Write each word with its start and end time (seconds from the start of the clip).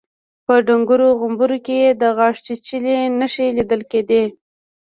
په 0.45 0.53
ډنګرو 0.67 1.09
غومبرو 1.19 1.57
کې 1.65 1.75
يې 1.83 1.89
د 2.01 2.03
غاښچيچي 2.17 2.77
نښې 3.19 3.47
ليدل 3.57 3.81
کېدې. 3.91 4.23